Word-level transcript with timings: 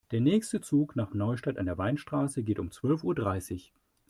Der 0.09 0.19
nächste 0.19 0.61
Zug 0.61 0.95
nach 0.95 1.13
Neustadt 1.13 1.59
an 1.59 1.67
der 1.67 1.77
Weinstraße 1.77 2.41
geht 2.41 2.57
um 2.57 2.71
zwölf 2.71 3.03
Uhr 3.03 3.13
dreißig 3.13 3.71